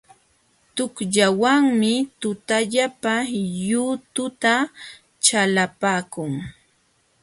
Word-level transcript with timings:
Tuqllawanmi 0.75 1.93
tutallapa 2.21 3.13
yututa 3.67 4.53
chalapaakun. 5.25 6.33